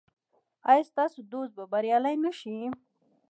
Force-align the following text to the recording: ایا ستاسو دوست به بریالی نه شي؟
ایا 0.71 0.83
ستاسو 0.89 1.19
دوست 1.31 1.51
به 1.57 1.63
بریالی 1.71 2.15
نه 2.25 2.31
شي؟ 2.39 2.55